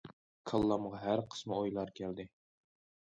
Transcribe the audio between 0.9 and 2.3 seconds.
ھەر قىسما ئويلار كەلدى.